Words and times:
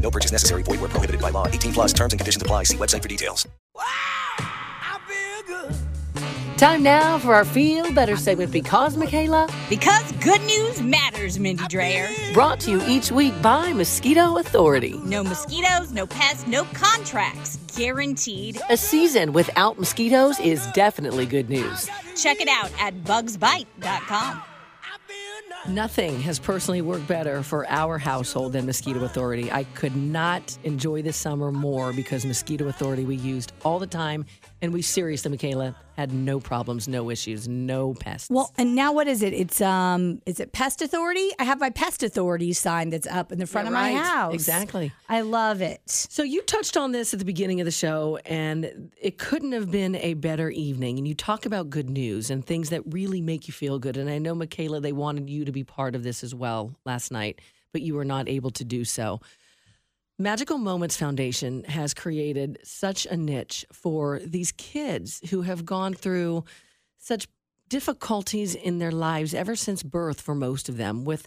No 0.00 0.10
purchase 0.10 0.32
necessary. 0.32 0.62
Void 0.62 0.80
where 0.80 0.88
prohibited 0.88 1.20
by 1.20 1.30
law. 1.30 1.46
18 1.46 1.72
plus 1.72 1.92
terms 1.92 2.12
and 2.12 2.20
conditions 2.20 2.42
apply. 2.42 2.64
See 2.64 2.76
website 2.76 3.02
for 3.02 3.08
details. 3.08 3.46
Wow, 3.74 3.84
Time 6.56 6.82
now 6.82 7.18
for 7.18 7.34
our 7.34 7.44
Feel 7.46 7.90
Better 7.94 8.18
segment 8.18 8.52
because, 8.52 8.94
Michaela, 8.94 9.48
Because 9.70 10.12
good 10.22 10.42
news 10.42 10.82
matters, 10.82 11.38
Mindy 11.38 11.64
Dreyer. 11.68 12.06
brought 12.34 12.60
to 12.60 12.70
you 12.72 12.82
each 12.86 13.10
week 13.10 13.32
by 13.40 13.72
Mosquito 13.72 14.36
Authority. 14.36 15.00
No 15.04 15.24
mosquitoes, 15.24 15.90
no 15.92 16.06
pests, 16.06 16.46
no 16.46 16.64
contracts. 16.64 17.58
Guaranteed. 17.76 18.60
A 18.68 18.76
season 18.76 19.32
without 19.32 19.78
mosquitoes 19.78 20.38
is 20.40 20.66
definitely 20.74 21.24
good 21.24 21.48
news. 21.48 21.88
Check 22.14 22.42
it 22.42 22.48
out 22.48 22.70
at 22.78 23.04
bugsbite.com. 23.04 24.42
Nothing 25.70 26.18
has 26.22 26.40
personally 26.40 26.82
worked 26.82 27.06
better 27.06 27.44
for 27.44 27.64
our 27.68 27.96
household 27.96 28.54
than 28.54 28.66
Mosquito 28.66 29.04
Authority. 29.04 29.52
I 29.52 29.62
could 29.62 29.94
not 29.94 30.58
enjoy 30.64 31.00
this 31.00 31.16
summer 31.16 31.52
more 31.52 31.92
because 31.92 32.24
Mosquito 32.24 32.66
Authority 32.66 33.04
we 33.04 33.14
used 33.14 33.52
all 33.64 33.78
the 33.78 33.86
time, 33.86 34.26
and 34.62 34.72
we 34.72 34.82
seriously, 34.82 35.30
Michaela, 35.30 35.76
had 36.00 36.12
no 36.14 36.40
problems, 36.40 36.88
no 36.88 37.10
issues, 37.10 37.46
no 37.46 37.92
pests. 37.92 38.30
Well, 38.30 38.52
and 38.56 38.74
now 38.74 38.92
what 38.94 39.06
is 39.06 39.22
it? 39.22 39.34
It's 39.34 39.60
um, 39.60 40.22
is 40.24 40.40
it 40.40 40.52
Pest 40.52 40.80
Authority? 40.80 41.28
I 41.38 41.44
have 41.44 41.60
my 41.60 41.68
Pest 41.68 42.02
Authority 42.02 42.54
sign 42.54 42.88
that's 42.88 43.06
up 43.06 43.32
in 43.32 43.38
the 43.38 43.46
front 43.46 43.66
Yeah, 43.66 43.68
of 43.68 43.72
my 43.74 43.92
house. 43.92 44.32
Exactly. 44.32 44.92
I 45.10 45.20
love 45.20 45.60
it. 45.60 45.82
So 45.84 46.22
you 46.22 46.40
touched 46.42 46.78
on 46.78 46.92
this 46.92 47.12
at 47.12 47.18
the 47.18 47.26
beginning 47.26 47.60
of 47.60 47.66
the 47.66 47.70
show, 47.70 48.18
and 48.24 48.90
it 48.98 49.18
couldn't 49.18 49.52
have 49.52 49.70
been 49.70 49.94
a 49.96 50.14
better 50.14 50.48
evening. 50.48 50.96
And 50.96 51.06
you 51.06 51.14
talk 51.14 51.44
about 51.44 51.68
good 51.68 51.90
news 51.90 52.30
and 52.30 52.44
things 52.44 52.70
that 52.70 52.82
really 52.86 53.20
make 53.20 53.46
you 53.46 53.52
feel 53.52 53.78
good. 53.78 53.98
And 53.98 54.08
I 54.08 54.16
know, 54.16 54.34
Michaela, 54.34 54.80
they 54.80 54.92
wanted 54.92 55.28
you 55.28 55.44
to 55.44 55.52
be 55.52 55.64
part 55.64 55.94
of 55.94 56.02
this 56.02 56.24
as 56.24 56.34
well 56.34 56.74
last 56.86 57.12
night, 57.12 57.42
but 57.72 57.82
you 57.82 57.94
were 57.94 58.06
not 58.06 58.26
able 58.26 58.50
to 58.52 58.64
do 58.64 58.86
so. 58.86 59.20
Magical 60.20 60.58
Moments 60.58 60.98
Foundation 60.98 61.64
has 61.64 61.94
created 61.94 62.58
such 62.62 63.06
a 63.06 63.16
niche 63.16 63.64
for 63.72 64.20
these 64.22 64.52
kids 64.52 65.18
who 65.30 65.40
have 65.40 65.64
gone 65.64 65.94
through 65.94 66.44
such 66.98 67.26
difficulties 67.70 68.54
in 68.54 68.80
their 68.80 68.92
lives 68.92 69.32
ever 69.32 69.56
since 69.56 69.82
birth 69.82 70.20
for 70.20 70.34
most 70.34 70.68
of 70.68 70.76
them 70.76 71.06
with 71.06 71.26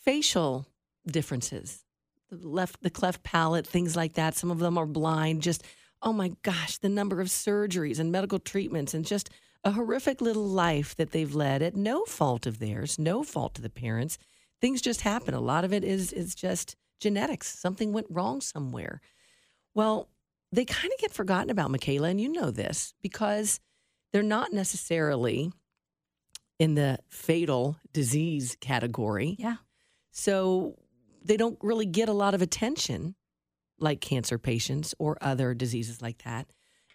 facial 0.00 0.66
differences 1.06 1.84
the 2.28 2.48
left 2.48 2.82
the 2.82 2.90
cleft 2.90 3.22
palate 3.22 3.68
things 3.68 3.94
like 3.94 4.14
that. 4.14 4.34
Some 4.34 4.50
of 4.50 4.58
them 4.58 4.76
are 4.78 4.86
blind 4.86 5.42
just 5.42 5.62
oh 6.02 6.12
my 6.12 6.32
gosh 6.42 6.78
the 6.78 6.88
number 6.88 7.20
of 7.20 7.28
surgeries 7.28 8.00
and 8.00 8.10
medical 8.10 8.40
treatments 8.40 8.94
and 8.94 9.06
just 9.06 9.30
a 9.62 9.70
horrific 9.70 10.20
little 10.20 10.48
life 10.48 10.96
that 10.96 11.12
they've 11.12 11.36
led 11.36 11.62
at 11.62 11.76
no 11.76 12.04
fault 12.04 12.48
of 12.48 12.58
theirs 12.58 12.98
no 12.98 13.22
fault 13.22 13.54
to 13.54 13.62
the 13.62 13.70
parents. 13.70 14.18
Things 14.60 14.82
just 14.82 15.02
happen. 15.02 15.34
A 15.34 15.40
lot 15.40 15.64
of 15.64 15.72
it 15.72 15.84
is 15.84 16.12
is 16.12 16.34
just 16.34 16.74
genetics 17.04 17.46
something 17.66 17.92
went 17.92 18.06
wrong 18.10 18.40
somewhere 18.40 19.00
well 19.74 20.08
they 20.52 20.64
kind 20.64 20.92
of 20.92 20.98
get 21.00 21.12
forgotten 21.12 21.50
about 21.50 21.70
michaela 21.70 22.08
and 22.08 22.20
you 22.20 22.28
know 22.32 22.50
this 22.50 22.94
because 23.02 23.60
they're 24.12 24.22
not 24.38 24.52
necessarily 24.52 25.52
in 26.58 26.74
the 26.74 26.98
fatal 27.08 27.76
disease 27.92 28.56
category 28.60 29.36
Yeah. 29.38 29.56
so 30.10 30.76
they 31.24 31.36
don't 31.36 31.58
really 31.62 31.86
get 31.86 32.08
a 32.08 32.12
lot 32.24 32.34
of 32.34 32.42
attention 32.42 33.14
like 33.78 34.00
cancer 34.00 34.38
patients 34.38 34.94
or 34.98 35.16
other 35.20 35.54
diseases 35.54 36.00
like 36.00 36.22
that 36.24 36.46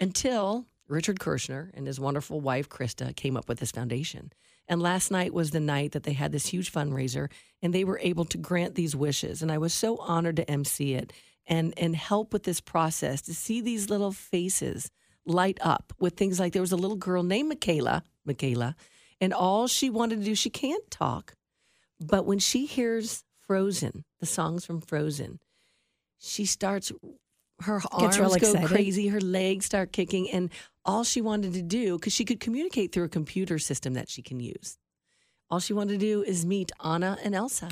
until 0.00 0.66
Richard 0.88 1.18
Kirshner 1.18 1.70
and 1.74 1.86
his 1.86 1.98
wonderful 1.98 2.40
wife 2.40 2.68
Krista 2.68 3.14
came 3.16 3.36
up 3.36 3.48
with 3.48 3.58
this 3.58 3.72
foundation. 3.72 4.30
And 4.68 4.82
last 4.82 5.10
night 5.10 5.32
was 5.32 5.50
the 5.50 5.60
night 5.60 5.92
that 5.92 6.02
they 6.02 6.12
had 6.12 6.32
this 6.32 6.46
huge 6.46 6.72
fundraiser 6.72 7.30
and 7.62 7.72
they 7.72 7.84
were 7.84 8.00
able 8.02 8.24
to 8.26 8.38
grant 8.38 8.74
these 8.74 8.96
wishes 8.96 9.42
and 9.42 9.52
I 9.52 9.58
was 9.58 9.72
so 9.72 9.96
honored 9.98 10.36
to 10.36 10.50
MC 10.50 10.94
it 10.94 11.12
and 11.46 11.72
and 11.76 11.94
help 11.94 12.32
with 12.32 12.42
this 12.42 12.60
process 12.60 13.22
to 13.22 13.34
see 13.34 13.60
these 13.60 13.88
little 13.88 14.12
faces 14.12 14.90
light 15.24 15.58
up 15.60 15.92
with 15.98 16.16
things 16.16 16.38
like 16.38 16.52
there 16.52 16.62
was 16.62 16.72
a 16.72 16.76
little 16.76 16.96
girl 16.96 17.22
named 17.22 17.48
Michaela, 17.48 18.02
Michaela, 18.24 18.76
and 19.20 19.32
all 19.32 19.66
she 19.66 19.90
wanted 19.90 20.20
to 20.20 20.24
do 20.24 20.34
she 20.34 20.50
can't 20.50 20.88
talk, 20.90 21.34
but 22.00 22.26
when 22.26 22.38
she 22.38 22.66
hears 22.66 23.24
Frozen, 23.46 24.04
the 24.20 24.26
songs 24.26 24.64
from 24.64 24.80
Frozen, 24.80 25.40
she 26.18 26.44
starts 26.44 26.92
her 27.60 27.80
arms 27.90 28.16
go 28.16 28.32
excited. 28.32 28.68
crazy, 28.68 29.08
her 29.08 29.20
legs 29.20 29.66
start 29.66 29.92
kicking, 29.92 30.30
and 30.30 30.50
all 30.84 31.04
she 31.04 31.20
wanted 31.20 31.52
to 31.54 31.62
do, 31.62 31.98
because 31.98 32.12
she 32.12 32.24
could 32.24 32.40
communicate 32.40 32.92
through 32.92 33.04
a 33.04 33.08
computer 33.08 33.58
system 33.58 33.94
that 33.94 34.08
she 34.08 34.22
can 34.22 34.40
use, 34.40 34.78
all 35.50 35.60
she 35.60 35.72
wanted 35.72 35.92
to 35.92 35.98
do 35.98 36.22
is 36.22 36.44
meet 36.44 36.72
Anna 36.84 37.18
and 37.22 37.34
Elsa. 37.34 37.70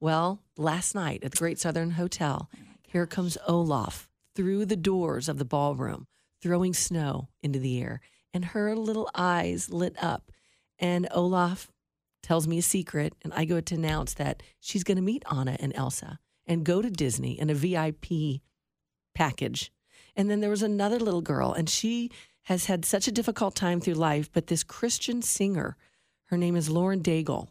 Well, 0.00 0.40
last 0.56 0.94
night 0.94 1.22
at 1.22 1.32
the 1.32 1.38
Great 1.38 1.58
Southern 1.58 1.92
Hotel, 1.92 2.50
here 2.82 3.06
comes 3.06 3.38
Olaf 3.46 4.08
through 4.34 4.66
the 4.66 4.76
doors 4.76 5.28
of 5.28 5.38
the 5.38 5.44
ballroom, 5.44 6.06
throwing 6.42 6.74
snow 6.74 7.28
into 7.42 7.58
the 7.58 7.80
air, 7.80 8.00
and 8.32 8.44
her 8.46 8.74
little 8.74 9.08
eyes 9.14 9.70
lit 9.70 9.96
up. 10.02 10.30
And 10.78 11.08
Olaf 11.12 11.70
tells 12.22 12.48
me 12.48 12.58
a 12.58 12.62
secret, 12.62 13.14
and 13.22 13.32
I 13.32 13.44
go 13.44 13.60
to 13.60 13.74
announce 13.74 14.14
that 14.14 14.42
she's 14.60 14.84
going 14.84 14.96
to 14.96 15.02
meet 15.02 15.22
Anna 15.30 15.56
and 15.60 15.72
Elsa 15.74 16.18
and 16.46 16.64
go 16.64 16.82
to 16.82 16.90
Disney 16.90 17.38
in 17.38 17.48
a 17.48 17.54
VIP 17.54 18.40
package. 19.14 19.72
And 20.16 20.30
then 20.30 20.40
there 20.40 20.50
was 20.50 20.62
another 20.62 20.98
little 20.98 21.22
girl, 21.22 21.52
and 21.52 21.68
she 21.68 22.10
has 22.44 22.66
had 22.66 22.84
such 22.84 23.08
a 23.08 23.12
difficult 23.12 23.54
time 23.54 23.80
through 23.80 23.94
life, 23.94 24.30
but 24.32 24.46
this 24.46 24.62
Christian 24.62 25.22
singer, 25.22 25.76
her 26.26 26.36
name 26.36 26.56
is 26.56 26.68
Lauren 26.68 27.02
Daigle. 27.02 27.48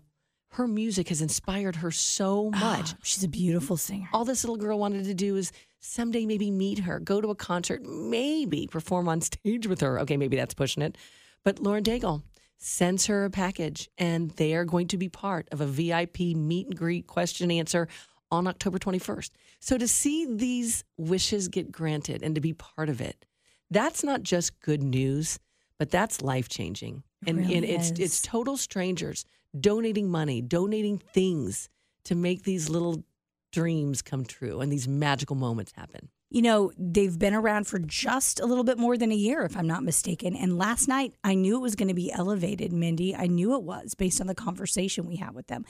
Her 0.51 0.67
music 0.67 1.09
has 1.09 1.21
inspired 1.21 1.77
her 1.77 1.89
so 1.89 2.51
much. 2.51 2.93
Ah, 2.93 2.97
she's 3.01 3.23
a 3.23 3.27
beautiful 3.27 3.75
singer. 3.75 4.07
All 4.13 4.23
this 4.23 4.43
little 4.43 4.57
girl 4.57 4.77
wanted 4.77 5.05
to 5.05 5.15
do 5.15 5.35
is 5.35 5.51
someday 5.79 6.27
maybe 6.27 6.51
meet 6.51 6.79
her, 6.79 6.99
go 6.99 7.21
to 7.21 7.31
a 7.31 7.35
concert, 7.35 7.83
maybe 7.83 8.67
perform 8.67 9.09
on 9.09 9.21
stage 9.21 9.65
with 9.65 9.81
her. 9.81 9.99
Okay, 10.01 10.15
maybe 10.15 10.37
that's 10.37 10.53
pushing 10.53 10.83
it. 10.83 10.95
But 11.43 11.59
Lauren 11.59 11.83
Daigle 11.83 12.21
sends 12.57 13.07
her 13.07 13.25
a 13.25 13.29
package, 13.31 13.89
and 13.97 14.29
they 14.31 14.53
are 14.53 14.63
going 14.63 14.87
to 14.87 14.97
be 14.97 15.09
part 15.09 15.49
of 15.51 15.59
a 15.59 15.65
VIP 15.65 16.19
meet 16.19 16.67
and 16.67 16.77
greet 16.77 17.07
question 17.07 17.49
answer 17.49 17.87
on 18.33 18.47
October 18.47 18.79
21st. 18.79 19.29
So 19.59 19.77
to 19.77 19.87
see 19.87 20.25
these 20.25 20.83
wishes 20.97 21.47
get 21.47 21.71
granted 21.71 22.23
and 22.23 22.33
to 22.33 22.41
be 22.41 22.53
part 22.53 22.89
of 22.89 22.99
it, 22.99 23.25
that's 23.69 24.03
not 24.03 24.23
just 24.23 24.59
good 24.59 24.81
news, 24.81 25.39
but 25.77 25.91
that's 25.91 26.21
life 26.21 26.49
changing. 26.49 27.03
And, 27.25 27.37
really 27.37 27.55
and 27.55 27.65
it's 27.65 27.91
it's 27.91 28.21
total 28.21 28.57
strangers 28.57 29.23
donating 29.57 30.09
money, 30.09 30.41
donating 30.41 30.97
things 30.97 31.69
to 32.05 32.15
make 32.15 32.43
these 32.43 32.69
little 32.69 33.03
dreams 33.51 34.01
come 34.01 34.25
true 34.25 34.59
and 34.59 34.71
these 34.71 34.87
magical 34.87 35.35
moments 35.35 35.71
happen. 35.73 36.09
You 36.31 36.41
know, 36.41 36.71
they've 36.75 37.17
been 37.17 37.35
around 37.35 37.67
for 37.67 37.77
just 37.77 38.39
a 38.39 38.47
little 38.47 38.63
bit 38.63 38.79
more 38.79 38.97
than 38.97 39.11
a 39.11 39.15
year, 39.15 39.43
if 39.43 39.55
I'm 39.55 39.67
not 39.67 39.83
mistaken. 39.83 40.35
And 40.35 40.57
last 40.57 40.87
night, 40.87 41.13
I 41.23 41.35
knew 41.35 41.57
it 41.57 41.61
was 41.61 41.75
going 41.75 41.89
to 41.89 41.93
be 41.93 42.11
elevated, 42.11 42.73
Mindy. 42.73 43.15
I 43.15 43.27
knew 43.27 43.53
it 43.53 43.61
was 43.61 43.93
based 43.93 44.19
on 44.19 44.25
the 44.25 44.33
conversation 44.33 45.05
we 45.05 45.17
had 45.17 45.35
with 45.35 45.45
them. 45.45 45.63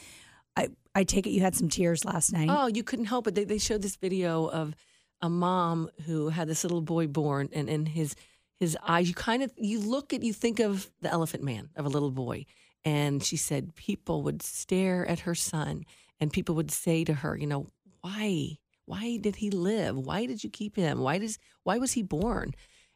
I, 0.56 0.69
I 0.94 1.03
take 1.03 1.28
it 1.28 1.31
you 1.31 1.41
had 1.41 1.56
some 1.56 1.69
tears 1.69 2.06
last 2.06 2.31
night. 2.31 2.50
Oh, 2.52 2.68
you 2.68 2.84
couldn't 2.84 3.06
help 3.06 3.28
it. 3.28 3.36
They, 3.36 3.44
they 3.44 3.58
showed 3.58 3.81
this 3.81 3.96
video 3.96 4.47
of 4.47 4.75
a 5.22 5.30
mom 5.30 5.90
who 6.06 6.30
had 6.30 6.47
this 6.47 6.64
little 6.64 6.81
boy 6.81 7.08
born 7.08 7.50
and, 7.53 7.69
in 7.69 7.86
his 7.86 8.16
his 8.59 8.78
eyes 8.88 9.10
you 9.10 9.16
kind 9.16 9.42
of 9.42 9.51
you 9.57 9.80
look 9.80 10.13
at 10.13 10.22
you 10.24 10.33
think 10.33 10.60
of 10.60 10.89
the 11.01 11.12
elephant 11.12 11.44
man 11.44 11.69
of 11.75 11.86
a 11.86 11.89
little 11.89 12.12
boy 12.12 12.45
and 12.86 13.24
she 13.24 13.36
said 13.36 13.75
people 13.75 14.22
would 14.22 14.42
stare 14.42 15.06
at 15.06 15.22
her 15.22 15.33
son 15.33 15.83
and 16.19 16.31
people 16.31 16.56
would 16.56 16.72
say 16.72 17.04
to 17.04 17.13
her 17.13 17.36
you 17.38 17.48
know 17.48 17.68
why 18.01 18.57
why 18.86 19.18
did 19.18 19.38
he 19.38 19.50
live 19.50 19.98
why 19.98 20.25
did 20.25 20.44
you 20.44 20.50
keep 20.50 20.75
him 20.75 21.00
why 21.00 21.18
does 21.18 21.39
why 21.63 21.78
was 21.78 21.94
he 21.94 22.04
born 22.04 22.54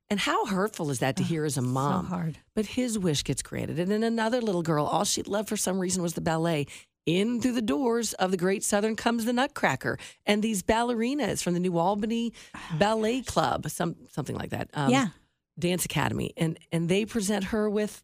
and 0.09 0.19
how 0.19 0.45
hurtful 0.45 0.89
is 0.89 0.99
that 0.99 1.17
to 1.17 1.23
hear 1.23 1.43
as 1.43 1.57
a 1.57 1.61
mom 1.61 2.05
so 2.05 2.09
hard. 2.09 2.37
but 2.55 2.65
his 2.65 2.97
wish 2.97 3.23
gets 3.23 3.41
granted. 3.41 3.77
And 3.77 3.91
then 3.91 4.03
another 4.03 4.39
little 4.39 4.61
girl, 4.61 4.85
all 4.85 5.03
she 5.03 5.21
loved 5.23 5.49
for 5.49 5.57
some 5.57 5.79
reason 5.79 6.01
was 6.01 6.13
the 6.13 6.21
ballet. 6.21 6.67
In 7.07 7.39
through 7.41 7.53
the 7.53 7.61
doors 7.61 8.11
of 8.13 8.31
the 8.31 8.37
Great 8.37 8.65
Southern 8.65 8.97
comes 8.97 9.23
the 9.23 9.31
Nutcracker 9.31 9.97
and 10.25 10.43
these 10.43 10.61
ballerinas 10.61 11.41
from 11.41 11.53
the 11.53 11.59
New 11.61 11.77
Albany 11.77 12.33
Ballet 12.77 13.21
Club, 13.21 13.69
some 13.69 13.95
something 14.09 14.35
like 14.35 14.49
that. 14.49 14.69
Um, 14.73 14.91
Yeah. 14.91 15.07
Dance 15.57 15.85
Academy, 15.85 16.33
and 16.37 16.59
and 16.71 16.89
they 16.89 17.05
present 17.05 17.45
her 17.45 17.69
with 17.69 18.03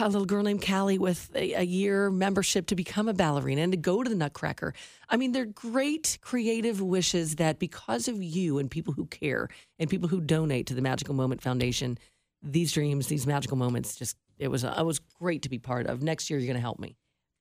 a 0.00 0.08
little 0.08 0.26
girl 0.26 0.42
named 0.42 0.66
Callie 0.66 0.98
with 0.98 1.30
a, 1.34 1.52
a 1.54 1.62
year 1.62 2.10
membership 2.10 2.66
to 2.66 2.74
become 2.74 3.08
a 3.08 3.14
ballerina 3.14 3.62
and 3.62 3.72
to 3.72 3.78
go 3.78 4.02
to 4.02 4.10
the 4.10 4.16
Nutcracker. 4.16 4.74
I 5.08 5.16
mean, 5.16 5.30
they're 5.32 5.46
great 5.46 6.18
creative 6.20 6.80
wishes 6.80 7.36
that 7.36 7.58
because 7.60 8.08
of 8.08 8.20
you 8.22 8.58
and 8.58 8.68
people 8.70 8.92
who 8.94 9.06
care 9.06 9.48
and 9.78 9.88
people 9.88 10.08
who 10.08 10.20
donate 10.20 10.66
to 10.66 10.74
the 10.74 10.82
Magical 10.82 11.14
Moment 11.14 11.40
Foundation, 11.40 11.96
these 12.42 12.72
dreams, 12.72 13.06
these 13.06 13.26
magical 13.26 13.56
moments, 13.56 13.94
just 13.94 14.16
it 14.38 14.48
was 14.48 14.64
it 14.64 14.84
was 14.84 14.98
great 14.98 15.42
to 15.42 15.48
be 15.48 15.58
part 15.58 15.86
of. 15.86 16.02
Next 16.02 16.28
year, 16.28 16.38
you're 16.40 16.48
going 16.48 16.56
to 16.56 16.60
help 16.60 16.80
me. 16.80 16.96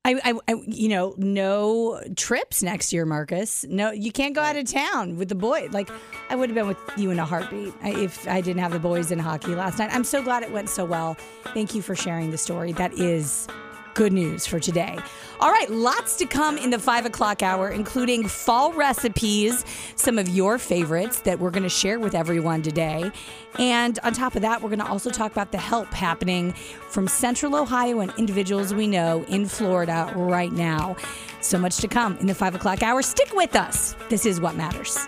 I, 0.06 0.22
I, 0.24 0.34
I, 0.48 0.54
you 0.68 0.88
know, 0.88 1.16
no 1.18 2.00
trips 2.16 2.62
next 2.62 2.94
year, 2.94 3.08
Marcus. 3.08 3.66
No, 3.68 3.92
you 3.92 4.12
can't 4.12 4.36
go 4.36 4.42
out 4.42 4.56
of 4.56 4.72
town 4.72 5.18
with 5.18 5.30
the 5.30 5.36
boys. 5.36 5.72
Like, 5.72 5.90
I 6.30 6.36
would 6.36 6.50
have 6.50 6.56
been 6.56 6.68
with 6.68 6.78
you 6.96 7.10
in 7.10 7.18
a 7.18 7.26
heartbeat 7.26 7.74
if 7.84 8.28
I 8.28 8.40
didn't 8.40 8.62
have 8.62 8.72
the 8.72 8.80
boys 8.80 9.10
in 9.10 9.18
hockey 9.18 9.56
last 9.56 9.80
night. 9.80 9.90
I'm 9.92 10.04
so 10.04 10.22
glad 10.22 10.44
it 10.44 10.52
went 10.52 10.70
so 10.70 10.86
well. 10.86 11.18
Thank 11.56 11.74
you 11.74 11.82
for 11.82 11.96
sharing 11.96 12.30
the 12.30 12.38
story. 12.38 12.72
That 12.74 12.94
is 12.94 13.48
good 13.96 14.14
news 14.14 14.46
for 14.46 14.60
today. 14.60 14.98
All 15.40 15.52
right, 15.52 15.70
lots 15.70 16.16
to 16.18 16.26
come 16.26 16.58
in 16.58 16.70
the 16.70 16.78
five 16.78 17.06
o'clock 17.06 17.42
hour, 17.42 17.70
including 17.70 18.28
fall 18.28 18.72
recipes, 18.74 19.66
some 19.96 20.20
of 20.20 20.30
your 20.30 20.60
favorites 20.60 21.20
that 21.22 21.40
we're 21.40 21.50
going 21.50 21.64
to 21.64 21.70
share 21.70 22.00
with 22.00 22.14
everyone 22.14 22.62
today. 22.62 23.12
And 23.58 23.98
on 24.04 24.14
top 24.14 24.36
of 24.36 24.44
that, 24.44 24.62
we're 24.62 24.70
going 24.70 24.80
to 24.80 24.88
also 24.88 25.10
talk 25.10 25.32
about 25.32 25.52
the 25.52 25.58
help 25.58 25.88
happening 25.94 26.52
from 26.52 27.08
Central 27.08 27.56
Ohio 27.56 28.00
and 28.02 28.14
individuals 28.18 28.74
we 28.74 28.86
know 28.86 29.26
in 29.28 29.48
Florida 29.48 30.12
right 30.16 30.52
now. 30.52 30.96
So 31.42 31.58
much 31.58 31.78
to 31.78 31.88
come 31.88 32.18
in 32.18 32.28
the 32.28 32.36
five 32.36 32.54
o'clock 32.54 32.84
hour. 32.84 33.02
Stick 33.02 33.32
with 33.34 33.56
us. 33.56 33.96
This 34.10 34.26
is 34.26 34.40
what 34.40 34.56
matters. 34.56 35.08